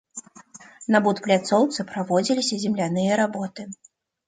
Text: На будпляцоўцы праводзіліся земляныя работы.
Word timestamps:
На 0.95 1.01
будпляцоўцы 1.07 1.87
праводзіліся 1.91 2.61
земляныя 2.65 3.23
работы. 3.25 3.71